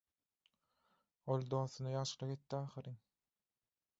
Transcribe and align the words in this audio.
Ol 1.33 1.43
dostuna 1.51 1.93
ýagşylyk 1.95 2.33
etdi 2.37 2.61
ahyryn. 2.61 2.99